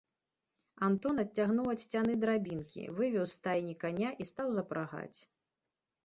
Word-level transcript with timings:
Антон 0.85 1.15
адцягнуў 1.23 1.67
ад 1.73 1.81
сцяны 1.83 2.15
драбінкі, 2.23 2.85
вывеў 2.99 3.25
з 3.27 3.33
стайні 3.39 3.75
каня 3.83 4.09
і 4.25 4.27
стаў 4.31 4.47
запрагаць. 4.61 5.19